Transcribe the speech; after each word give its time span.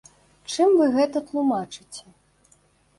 Чым 0.53 0.69
вы 0.79 0.89
гэта 0.97 1.23
тлумачыце? 1.29 2.03